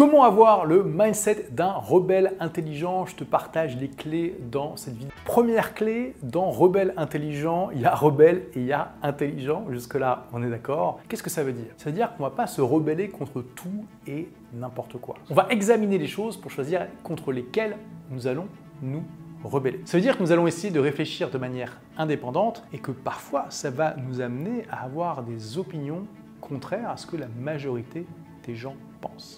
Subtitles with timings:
[0.00, 3.04] Comment avoir le mindset d'un rebelle intelligent?
[3.04, 5.10] Je te partage les clés dans cette vidéo.
[5.26, 9.66] Première clé, dans rebelle intelligent, il y a rebelle et il y a intelligent.
[9.68, 11.00] Jusque-là, on est d'accord.
[11.06, 11.66] Qu'est-ce que ça veut dire?
[11.76, 15.16] Ça veut dire qu'on ne va pas se rebeller contre tout et n'importe quoi.
[15.28, 17.76] On va examiner les choses pour choisir contre lesquelles
[18.10, 18.48] nous allons
[18.80, 19.02] nous
[19.44, 19.82] rebeller.
[19.84, 23.44] Ça veut dire que nous allons essayer de réfléchir de manière indépendante et que parfois
[23.50, 26.06] ça va nous amener à avoir des opinions
[26.40, 28.06] contraires à ce que la majorité
[28.46, 28.76] des gens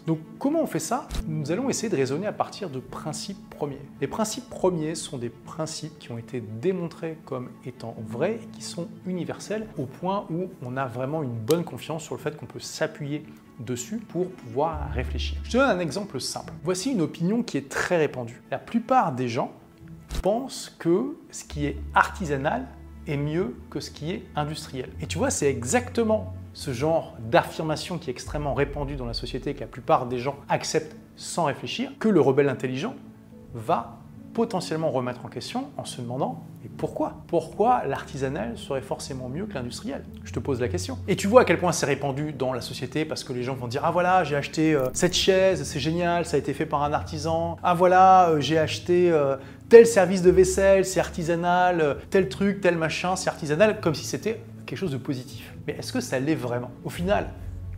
[0.07, 1.07] Donc comment on fait ça?
[1.27, 3.80] Nous allons essayer de raisonner à partir de principes premiers.
[4.01, 8.62] Les principes premiers sont des principes qui ont été démontrés comme étant vrais et qui
[8.62, 12.47] sont universels au point où on a vraiment une bonne confiance sur le fait qu'on
[12.47, 13.25] peut s'appuyer
[13.61, 15.39] dessus pour pouvoir réfléchir.
[15.45, 16.53] Je te donne un exemple simple.
[16.65, 18.42] Voici une opinion qui est très répandue.
[18.51, 19.53] La plupart des gens
[20.23, 22.67] pensent que ce qui est artisanal
[23.06, 24.91] est mieux que ce qui est industriel.
[25.01, 29.51] Et tu vois, c'est exactement ce genre d'affirmation qui est extrêmement répandu dans la société
[29.51, 32.95] et que la plupart des gens acceptent sans réfléchir, que le rebelle intelligent
[33.55, 33.98] va
[34.33, 37.17] potentiellement remettre en question en se demandant et pourquoi?
[37.27, 40.05] Pourquoi l'artisanal serait forcément mieux que l'industriel?
[40.25, 40.98] Je te pose la question.
[41.08, 43.55] Et tu vois à quel point c'est répandu dans la société parce que les gens
[43.55, 46.67] vont dire ah voilà j'ai acheté euh, cette chaise c'est génial ça a été fait
[46.67, 49.36] par un artisan ah voilà euh, j'ai acheté euh,
[49.69, 54.41] tel service de vaisselle c'est artisanal tel truc tel machin c'est artisanal comme si c'était
[54.64, 55.52] quelque chose de positif.
[55.66, 56.70] Mais est-ce que ça l'est vraiment?
[56.84, 57.30] Au final,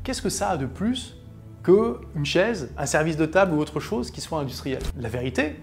[0.03, 1.17] qu'est-ce que ça a de plus
[1.63, 4.81] qu'une chaise, un service de table ou autre chose qui soit industriel?
[4.99, 5.57] La vérité,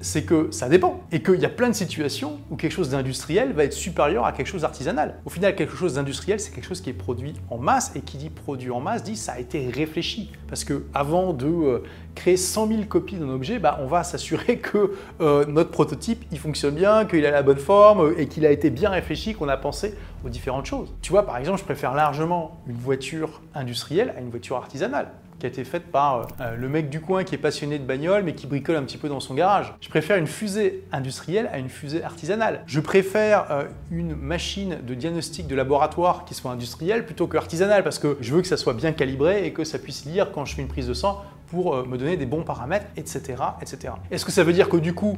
[0.00, 1.00] c'est que ça dépend.
[1.12, 4.32] Et qu'il y a plein de situations où quelque chose d'industriel va être supérieur à
[4.32, 5.16] quelque chose d'artisanal.
[5.24, 7.92] Au final, quelque chose d'industriel, c'est quelque chose qui est produit en masse.
[7.94, 10.30] Et qui dit produit en masse, dit ça a été réfléchi.
[10.48, 11.82] Parce que avant de euh,
[12.14, 16.38] créer 100 000 copies d'un objet, bah, on va s'assurer que euh, notre prototype, il
[16.38, 19.48] fonctionne bien, qu'il a la bonne forme euh, et qu'il a été bien réfléchi, qu'on
[19.48, 20.92] a pensé aux différentes choses.
[21.02, 25.08] Tu vois, par exemple, je préfère largement une voiture industrielle à une voiture artisanale
[25.38, 28.22] qui a été faite par euh, le mec du coin qui est passionné de bagnole
[28.24, 29.72] mais qui bricole un petit peu dans son garage.
[29.80, 32.62] Je préfère une fusée industrielle à une fusée artisanale.
[32.66, 37.84] Je préfère euh, une machine de diagnostic de laboratoire qui soit industrielle plutôt que artisanale
[37.84, 40.44] parce que je veux que ça soit bien calibré et que ça puisse lire quand
[40.44, 43.42] je fais une prise de sang pour euh, me donner des bons paramètres, etc.
[43.62, 43.94] etc.
[44.10, 45.16] Est-ce que ça veut dire que du coup,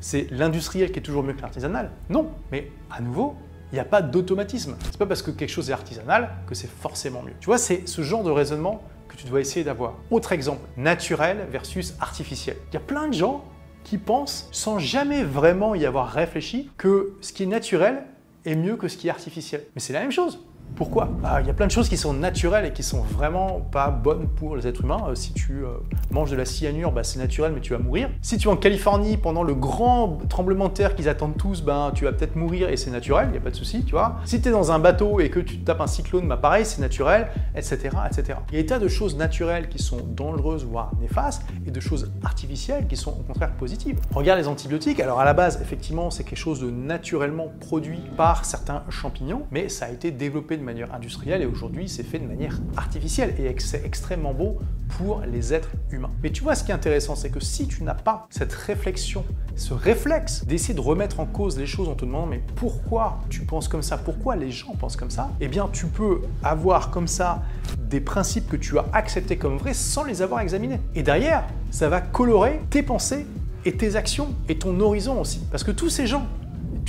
[0.00, 1.90] c'est l'industriel qui est toujours mieux que l'artisanal?
[2.10, 3.36] Non, mais à nouveau,
[3.72, 4.76] il n'y a pas d'automatisme.
[4.84, 7.32] C'est pas parce que quelque chose est artisanal que c'est forcément mieux.
[7.40, 8.82] Tu vois, c'est ce genre de raisonnement
[9.16, 9.94] tu dois essayer d'avoir.
[10.10, 12.56] Autre exemple, naturel versus artificiel.
[12.70, 13.44] Il y a plein de gens
[13.84, 18.04] qui pensent, sans jamais vraiment y avoir réfléchi, que ce qui est naturel
[18.44, 19.64] est mieux que ce qui est artificiel.
[19.74, 20.44] Mais c'est la même chose.
[20.76, 23.60] Pourquoi bah, Il y a plein de choses qui sont naturelles et qui sont vraiment
[23.60, 25.04] pas bonnes pour les êtres humains.
[25.08, 25.68] Euh, si tu euh,
[26.10, 28.08] manges de la cyanure, bah, c'est naturel, mais tu vas mourir.
[28.22, 31.92] Si tu es en Californie pendant le grand tremblement de terre qu'ils attendent tous, ben,
[31.94, 34.16] tu vas peut-être mourir et c'est naturel, il n'y a pas de souci, tu vois.
[34.24, 36.80] Si tu es dans un bateau et que tu tapes un cyclone, bah, pareil, c'est
[36.80, 38.38] naturel, etc., etc.
[38.50, 41.80] Il y a des tas de choses naturelles qui sont dangereuses, voire néfastes, et de
[41.80, 44.00] choses artificielles qui sont au contraire positives.
[44.14, 45.00] Regarde les antibiotiques.
[45.00, 49.68] Alors à la base, effectivement, c'est quelque chose de naturellement produit par certains champignons, mais
[49.68, 53.84] ça a été développé manière industrielle et aujourd'hui c'est fait de manière artificielle et c'est
[53.84, 54.58] extrêmement beau
[54.98, 56.10] pour les êtres humains.
[56.22, 59.24] Mais tu vois ce qui est intéressant, c'est que si tu n'as pas cette réflexion,
[59.56, 63.42] ce réflexe d'essayer de remettre en cause les choses en te demandant mais pourquoi tu
[63.42, 67.08] penses comme ça, pourquoi les gens pensent comme ça, eh bien tu peux avoir comme
[67.08, 67.42] ça
[67.78, 70.80] des principes que tu as acceptés comme vrais sans les avoir examinés.
[70.94, 73.26] Et derrière, ça va colorer tes pensées
[73.64, 75.40] et tes actions et ton horizon aussi.
[75.50, 76.26] Parce que tous ces gens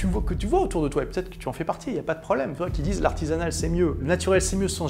[0.04, 1.90] tu vois, que tu vois autour de toi, et peut-être que tu en fais partie,
[1.90, 4.58] il n'y a pas de problème, toi, qui disent l'artisanal c'est mieux, le naturel c'est
[4.58, 4.90] mieux sans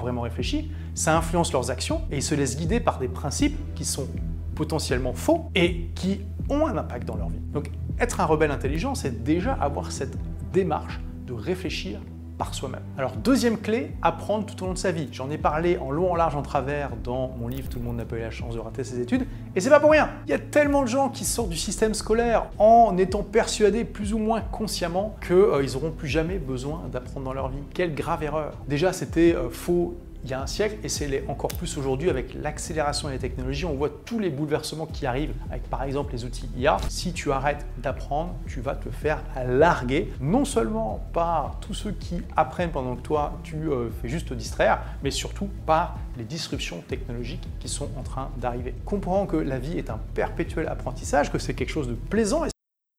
[0.00, 3.84] vraiment réfléchi, ça influence leurs actions et ils se laissent guider par des principes qui
[3.84, 4.08] sont
[4.56, 7.38] potentiellement faux et qui ont un impact dans leur vie.
[7.52, 7.70] Donc
[8.00, 10.18] être un rebelle intelligent, c'est déjà avoir cette
[10.52, 10.98] démarche
[11.28, 12.00] de réfléchir
[12.38, 12.82] par soi-même.
[12.96, 15.08] Alors deuxième clé, apprendre tout au long de sa vie.
[15.12, 17.96] J'en ai parlé en long, en large, en travers dans mon livre Tout le monde
[17.96, 19.26] n'a pas eu la chance de rater ses études.
[19.56, 20.08] Et c'est pas pour rien.
[20.26, 24.14] Il y a tellement de gens qui sortent du système scolaire en étant persuadés plus
[24.14, 27.58] ou moins consciemment qu'ils euh, n'auront plus jamais besoin d'apprendre dans leur vie.
[27.74, 28.54] Quelle grave erreur.
[28.68, 29.96] Déjà c'était euh, faux
[30.28, 33.64] il y a un siècle et c'est encore plus aujourd'hui avec l'accélération des technologies.
[33.64, 36.76] On voit tous les bouleversements qui arrivent avec par exemple les outils IA.
[36.90, 42.20] Si tu arrêtes d'apprendre, tu vas te faire larguer, non seulement par tous ceux qui
[42.36, 46.82] apprennent pendant que toi tu euh, fais juste te distraire, mais surtout par les disruptions
[46.86, 48.74] technologiques qui sont en train d'arriver.
[48.84, 52.50] Comprends que la vie est un perpétuel apprentissage, que c'est quelque chose de plaisant et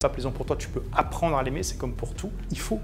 [0.02, 2.32] pas plaisant pour toi, tu peux apprendre à l'aimer, c'est comme pour tout.
[2.50, 2.80] Il faut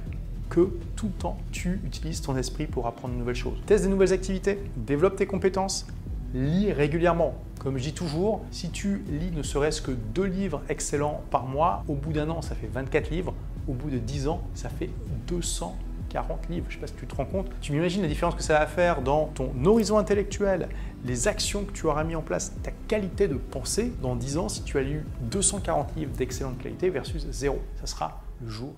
[0.50, 3.58] que tout le temps tu utilises ton esprit pour apprendre de nouvelles choses.
[3.66, 5.88] Teste des nouvelles activités, développe tes compétences,
[6.34, 7.36] lis régulièrement.
[7.60, 11.84] Comme je dis toujours, si tu lis ne serait-ce que deux livres excellents par mois,
[11.88, 13.34] au bout d'un an, ça fait 24 livres.
[13.68, 14.92] Au bout de 10 ans, ça fait
[15.28, 15.76] 200
[16.16, 16.66] 240 livres.
[16.70, 17.48] Je ne sais pas si tu te rends compte.
[17.62, 20.70] Tu m'imagines la différence que ça va faire dans ton horizon intellectuel,
[21.04, 24.50] les actions que tu auras mis en place, ta qualité de pensée dans 10 ans
[24.50, 27.60] si tu as lu 240 livres d'excellente qualité versus zéro.
[27.80, 28.74] Ça sera le jour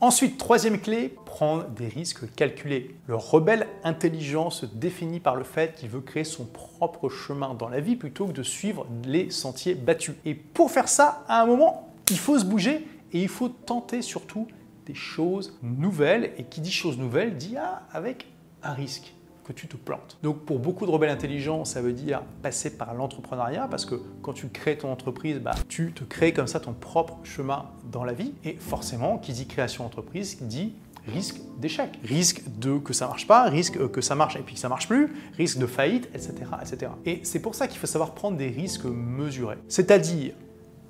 [0.00, 2.94] Ensuite, troisième clé, prendre des risques calculés.
[3.06, 7.68] Le rebelle intelligent se définit par le fait qu'il veut créer son propre chemin dans
[7.68, 10.14] la vie plutôt que de suivre les sentiers battus.
[10.24, 14.02] Et pour faire ça, à un moment, il faut se bouger et il faut tenter
[14.02, 14.46] surtout
[14.86, 16.32] des choses nouvelles.
[16.38, 18.26] Et qui dit choses nouvelles dit ah, avec
[18.62, 19.14] un risque
[19.52, 20.18] tu te plantes.
[20.22, 24.32] Donc pour beaucoup de rebelles intelligents, ça veut dire passer par l'entrepreneuriat parce que quand
[24.32, 28.12] tu crées ton entreprise, bah, tu te crées comme ça ton propre chemin dans la
[28.12, 28.32] vie.
[28.44, 30.74] Et forcément, qui dit création d'entreprise dit
[31.06, 34.60] risque d'échec, risque de que ça marche pas, risque que ça marche et puis que
[34.60, 36.34] ça marche plus, risque de faillite, etc.
[36.60, 36.92] etc.
[37.06, 39.58] Et c'est pour ça qu'il faut savoir prendre des risques mesurés.
[39.68, 40.34] C'est-à-dire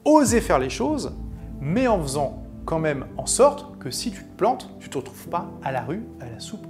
[0.05, 1.15] oser faire les choses,
[1.61, 5.29] mais en faisant quand même en sorte que si tu te plantes, tu te retrouves
[5.29, 6.67] pas à la rue, à la soupe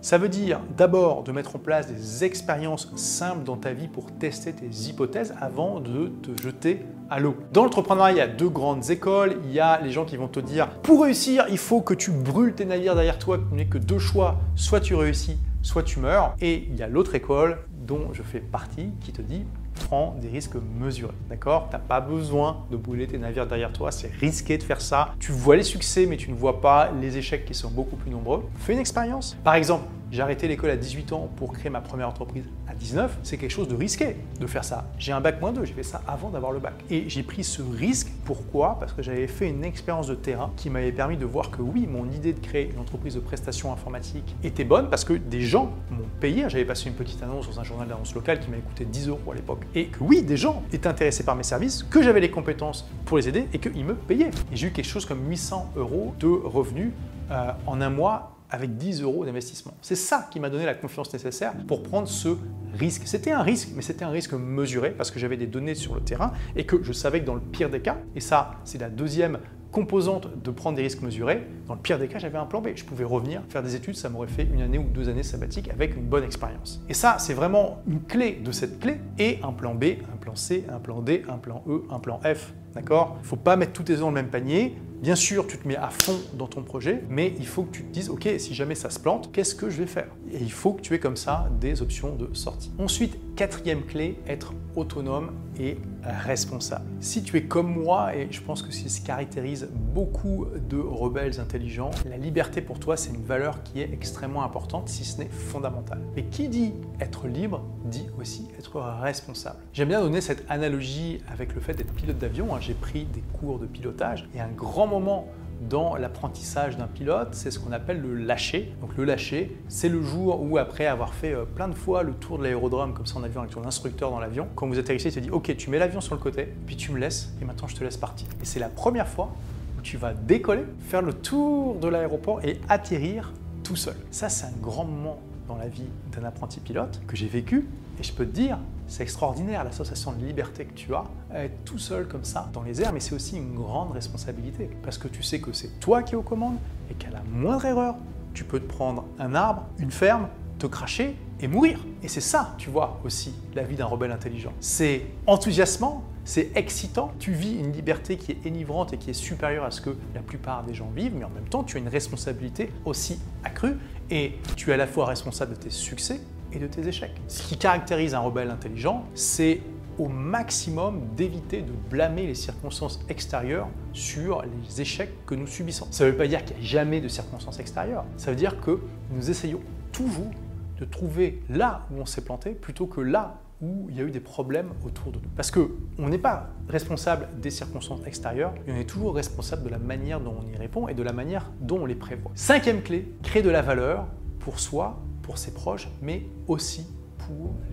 [0.00, 4.10] Ça veut dire d'abord de mettre en place des expériences simples dans ta vie pour
[4.12, 6.80] tester tes hypothèses avant de te jeter
[7.10, 7.36] à l'eau.
[7.52, 9.36] Dans l'entrepreneuriat, il y a deux grandes écoles.
[9.44, 12.10] Il y a les gens qui vont te dire pour réussir, il faut que tu
[12.10, 16.00] brûles tes navires derrière toi, tu n'es que deux choix, soit tu réussis, soit tu
[16.00, 16.34] meurs.
[16.40, 19.44] Et il y a l'autre école dont je fais partie qui te dit
[19.74, 21.12] prends des risques mesurés.
[21.28, 21.68] D'accord?
[21.70, 25.14] Tu n'as pas besoin de brûler tes navires derrière toi, c'est risqué de faire ça.
[25.18, 28.10] Tu vois les succès, mais tu ne vois pas les échecs qui sont beaucoup plus
[28.10, 28.44] nombreux.
[28.58, 29.36] Fais une expérience.
[29.44, 33.18] Par exemple, j'ai arrêté l'école à 18 ans pour créer ma première entreprise à 19.
[33.24, 34.84] C'est quelque chose de risqué de faire ça.
[34.96, 36.74] J'ai un bac moins 2, j'ai fait ça avant d'avoir le bac.
[36.88, 38.12] Et j'ai pris ce risque.
[38.24, 38.76] Pourquoi?
[38.78, 41.88] Parce que j'avais fait une expérience de terrain qui m'avait permis de voir que oui,
[41.88, 45.72] mon idée de créer une entreprise de prestations informatiques était bonne parce que des gens
[45.90, 46.44] m'ont payé.
[46.46, 49.32] J'avais passé une petite annonce dans un journal d'annonce local qui m'avait coûté 10 euros
[49.32, 49.64] à l'époque.
[49.74, 53.16] Et que oui, des gens étaient intéressés par mes services, que j'avais les compétences pour
[53.16, 54.30] les aider et qu'ils me payaient.
[54.52, 56.92] Et j'ai eu quelque chose comme 800 euros de revenus
[57.32, 59.74] euh, en un mois avec 10 euros d'investissement.
[59.82, 62.36] C'est ça qui m'a donné la confiance nécessaire pour prendre ce
[62.78, 63.02] risque.
[63.06, 66.00] C'était un risque, mais c'était un risque mesuré parce que j'avais des données sur le
[66.00, 68.90] terrain et que je savais que dans le pire des cas, et ça c'est la
[68.90, 69.38] deuxième
[69.74, 72.68] composante de prendre des risques mesurés, dans le pire des cas, j'avais un plan B.
[72.76, 75.68] Je pouvais revenir, faire des études, ça m'aurait fait une année ou deux années sabbatiques
[75.68, 76.80] avec une bonne expérience.
[76.88, 80.36] Et ça, c'est vraiment une clé de cette clé et un plan B, un plan
[80.36, 82.54] C, un plan D, un plan E, un plan F.
[82.72, 83.16] D'accord?
[83.18, 84.76] Il ne faut pas mettre tous tes œufs dans le même panier.
[85.02, 87.84] Bien sûr, tu te mets à fond dans ton projet, mais il faut que tu
[87.84, 90.08] te dises, OK, si jamais ça se plante, qu'est-ce que je vais faire?
[90.32, 92.72] Et il faut que tu aies comme ça des options de sortie.
[92.78, 96.84] Ensuite, quatrième clé, être autonome et responsable.
[97.00, 100.78] Si tu es comme moi, et je pense que c'est ce qui caractérise beaucoup de
[100.78, 105.18] rebelles intelligents, la liberté pour toi, c'est une valeur qui est extrêmement importante, si ce
[105.18, 106.00] n'est fondamentale.
[106.16, 109.58] Mais qui dit être libre, dit aussi être responsable.
[109.72, 112.54] J'aime bien donner cette analogie avec le fait d'être pilote d'avion.
[112.54, 112.58] Hein.
[112.60, 115.28] J'ai pris des cours de pilotage et un grand moment
[115.68, 118.72] dans l'apprentissage d'un pilote, c'est ce qu'on appelle le lâcher.
[118.80, 122.12] Donc le lâcher, c'est le jour où après avoir fait euh, plein de fois le
[122.12, 125.08] tour de l'aérodrome comme ça en avion avec ton instructeur dans l'avion, quand vous atterrissez,
[125.08, 127.44] il te dit OK, tu mets l'avion sur le côté, puis tu me laisses et
[127.44, 128.26] maintenant je te laisse partir.
[128.42, 129.32] Et c'est la première fois
[129.78, 133.32] où tu vas décoller, faire le tour de l'aéroport et atterrir
[133.62, 133.96] tout seul.
[134.10, 135.18] Ça, c'est un grand moment
[135.48, 137.66] dans la vie d'un apprenti pilote que j'ai vécu
[137.98, 141.64] et je peux te dire, c'est extraordinaire l'association de liberté que tu as, à être
[141.64, 144.68] tout seul comme ça dans les airs, mais c'est aussi une grande responsabilité.
[144.82, 146.58] Parce que tu sais que c'est toi qui es aux commandes
[146.90, 147.96] et qu'à la moindre erreur,
[148.34, 151.78] tu peux te prendre un arbre, une ferme, te cracher et mourir.
[152.02, 154.52] Et c'est ça, tu vois, aussi, la vie d'un rebelle intelligent.
[154.60, 159.64] C'est enthousiasmant, c'est excitant, tu vis une liberté qui est énivrante et qui est supérieure
[159.64, 161.88] à ce que la plupart des gens vivent, mais en même temps, tu as une
[161.88, 163.76] responsabilité aussi accrue
[164.10, 166.20] et tu es à la fois responsable de tes succès
[166.52, 167.20] et de tes échecs.
[167.28, 169.60] Ce qui caractérise un rebelle intelligent, c'est
[169.98, 175.86] au maximum d'éviter de blâmer les circonstances extérieures sur les échecs que nous subissons.
[175.90, 178.60] Ça ne veut pas dire qu'il n'y a jamais de circonstances extérieures, ça veut dire
[178.60, 178.80] que
[179.10, 179.60] nous essayons
[179.92, 180.30] toujours
[180.78, 183.40] de trouver là où on s'est planté plutôt que là
[183.88, 185.28] il y a eu des problèmes autour de nous.
[185.36, 189.78] Parce qu'on n'est pas responsable des circonstances extérieures, mais on est toujours responsable de la
[189.78, 192.32] manière dont on y répond et de la manière dont on les prévoit.
[192.34, 194.06] Cinquième clé, créer de la valeur
[194.40, 196.86] pour soi pour ses proches, mais aussi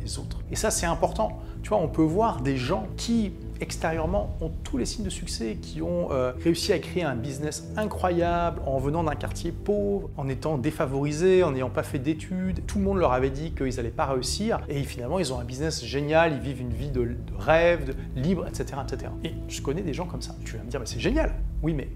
[0.02, 0.40] les autres.
[0.52, 1.40] Et ça, c'est important.
[1.64, 5.58] Tu vois, on peut voir des gens qui, extérieurement, ont tous les signes de succès,
[5.62, 10.28] qui ont euh, réussi à créer un business incroyable en venant d'un quartier pauvre, en
[10.28, 12.66] étant défavorisés, en n'ayant pas fait d'études.
[12.66, 14.62] Tout le monde leur avait dit qu'ils n'allaient pas réussir.
[14.70, 17.96] Et finalement, ils ont un business génial, ils vivent une vie de, de rêve, de
[18.16, 19.12] libre, etc., etc.
[19.24, 20.36] Et je connais des gens comme ça.
[20.46, 21.34] Tu vas me dire, mais c'est génial.
[21.62, 21.90] Oui, mais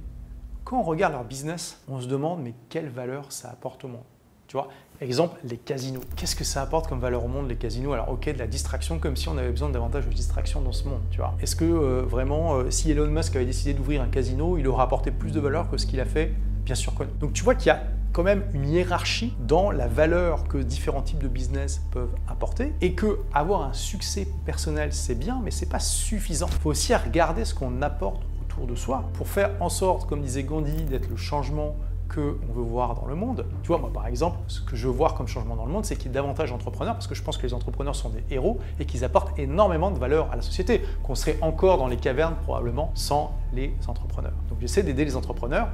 [0.64, 4.04] quand on regarde leur business, on se demande, mais quelle valeur ça apporte au monde
[4.48, 4.70] tu vois,
[5.02, 6.02] exemple, les casinos.
[6.16, 7.94] Qu'est-ce que ça apporte comme valeur au monde, les casinos?
[7.94, 10.88] Alors, ok, de la distraction, comme si on avait besoin davantage de distraction dans ce
[10.88, 11.36] monde, tu vois.
[11.42, 14.84] Est-ce que euh, vraiment, euh, si Elon Musk avait décidé d'ouvrir un casino, il aurait
[14.84, 16.32] apporté plus de valeur que ce qu'il a fait?
[16.64, 17.10] Bien sûr que non.
[17.20, 17.84] Donc, tu vois qu'il y a
[18.16, 22.94] quand même une hiérarchie dans la valeur que différents types de business peuvent apporter et
[22.94, 26.48] que avoir un succès personnel c'est bien, mais c'est pas suffisant.
[26.50, 30.22] Il faut aussi regarder ce qu'on apporte autour de soi pour faire en sorte, comme
[30.22, 31.76] disait Gandhi, d'être le changement
[32.16, 33.46] qu'on veut voir dans le monde.
[33.62, 35.86] Tu vois, moi par exemple, ce que je veux voir comme changement dans le monde,
[35.86, 38.24] c'est qu'il y ait davantage d'entrepreneurs, parce que je pense que les entrepreneurs sont des
[38.32, 41.98] héros et qu'ils apportent énormément de valeur à la société, qu'on serait encore dans les
[41.98, 44.34] cavernes probablement sans les entrepreneurs.
[44.50, 45.68] Donc j'essaie d'aider les entrepreneurs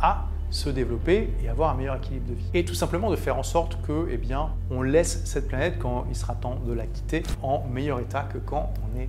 [0.00, 2.44] à se développer et avoir un meilleur équilibre de vie.
[2.54, 6.04] Et tout simplement de faire en sorte que, eh bien, on laisse cette planète quand
[6.10, 9.08] il sera temps de la quitter en meilleur état que quand on est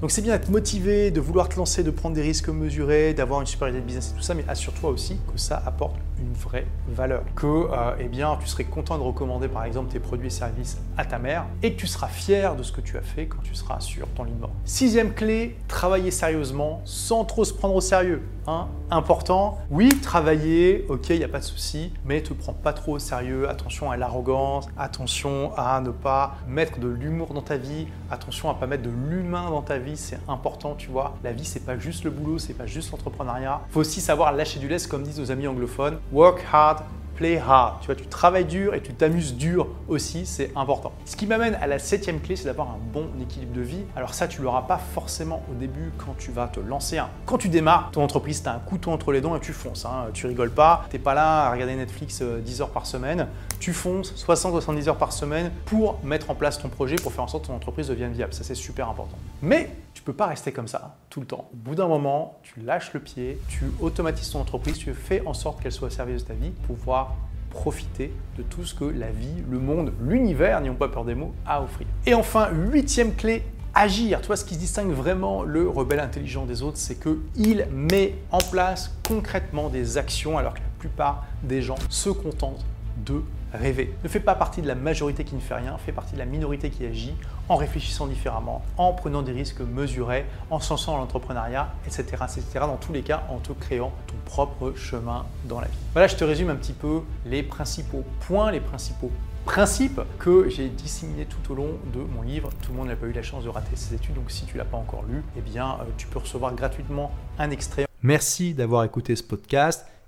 [0.00, 3.40] donc c'est bien d'être motivé, de vouloir te lancer, de prendre des risques mesurés, d'avoir
[3.40, 6.32] une super idée de business et tout ça, mais assure-toi aussi que ça apporte une
[6.32, 7.22] vraie valeur.
[7.34, 10.78] Que euh, eh bien, tu serais content de recommander par exemple tes produits et services
[10.96, 13.42] à ta mère et que tu seras fier de ce que tu as fait quand
[13.42, 14.52] tu seras sur ton lit de mort.
[14.64, 18.22] Sixième clé, travailler sérieusement sans trop se prendre au sérieux.
[18.46, 18.66] Hein.
[18.90, 22.92] Important, oui, travailler, ok, il n'y a pas de souci, mais te prends pas trop
[22.94, 23.46] au sérieux.
[23.48, 28.54] Attention à l'arrogance, attention à ne pas mettre de l'humour dans ta vie, attention à
[28.54, 31.14] pas mettre de l'humain dans ta vie, c'est important, tu vois.
[31.22, 33.60] La vie, c'est pas juste le boulot, c'est pas juste l'entrepreneuriat.
[33.70, 35.98] Faut aussi savoir lâcher du lest, comme disent nos amis anglophones.
[36.10, 36.84] Work hard,
[37.16, 37.80] play hard.
[37.80, 40.92] Tu vois, tu travailles dur et tu t'amuses dur aussi, c'est important.
[41.04, 43.84] Ce qui m'amène à la septième clé, c'est d'avoir un bon équilibre de vie.
[43.94, 46.98] Alors ça, tu l'auras pas forcément au début quand tu vas te lancer.
[47.26, 49.84] Quand tu démarres ton entreprise, tu as un couteau entre les dents et tu fonces.
[49.84, 50.06] Hein.
[50.14, 53.26] Tu rigoles pas, t'es pas là à regarder Netflix 10 euh, heures par semaine.
[53.60, 57.28] Tu fonces 60-70 heures par semaine pour mettre en place ton projet, pour faire en
[57.28, 58.32] sorte que ton entreprise devienne viable.
[58.32, 59.18] Ça, c'est super important.
[59.42, 61.48] Mais tu peux pas rester comme ça tout le temps.
[61.52, 65.34] Au bout d'un moment, tu lâches le pied, tu automatises ton entreprise, tu fais en
[65.34, 67.16] sorte qu'elle soit au service de ta vie pour pouvoir
[67.50, 71.34] profiter de tout ce que la vie, le monde, l'univers, n'ayons pas peur des mots,
[71.46, 71.86] a à offrir.
[72.06, 73.42] Et enfin, huitième clé,
[73.74, 74.20] agir.
[74.20, 78.38] Tu vois, ce qui distingue vraiment le rebelle intelligent des autres, c'est qu'il met en
[78.38, 82.64] place concrètement des actions alors que la plupart des gens se contentent
[83.04, 83.94] de rêver.
[84.04, 86.26] Ne fais pas partie de la majorité qui ne fait rien, fais partie de la
[86.26, 87.14] minorité qui agit
[87.48, 92.44] en réfléchissant différemment, en prenant des risques mesurés, en sensant l'entrepreneuriat, etc., etc.
[92.60, 95.78] Dans tous les cas, en te créant ton propre chemin dans la vie.
[95.92, 99.10] Voilà, je te résume un petit peu les principaux points, les principaux
[99.46, 102.50] principes que j'ai disséminés tout au long de mon livre.
[102.62, 104.54] Tout le monde n'a pas eu la chance de rater ses études, donc si tu
[104.54, 107.86] ne l'as pas encore lu, eh bien, euh, tu peux recevoir gratuitement un extrait.
[108.02, 109.86] Merci d'avoir écouté ce podcast.